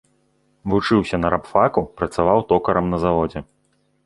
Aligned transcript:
Вучыўся 0.71 1.19
на 1.23 1.27
рабфаку, 1.33 1.83
працаваў 2.01 2.43
токарам 2.53 2.85
на 2.97 3.03
заводзе. 3.05 3.39